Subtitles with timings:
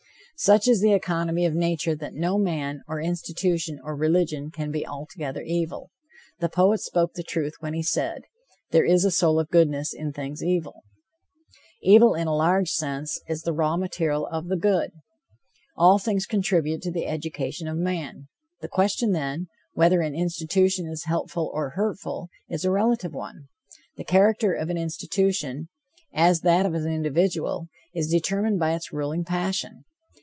[0.43, 4.83] Such is the economy of nature that no man, or institution or religion, can be
[4.87, 5.91] altogether evil.
[6.39, 8.23] The poet spoke the truth when he said:
[8.71, 10.81] "There is a soul of goodness in things evil."
[11.83, 14.89] Evil, in a large sense, is the raw material of the good.
[15.77, 18.27] All things contribute to the education of man.
[18.61, 23.47] The question, then, whether an institution is helpful or hurtful, is a relative one.
[23.95, 25.69] The character of an institution,
[26.11, 29.83] as that of an individual, is determined by its ruling passion.